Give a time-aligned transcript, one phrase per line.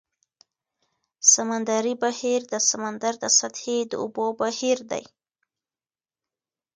[1.33, 5.03] سمندري بهیر د سمندر د سطحې د اوبو بهیر دی.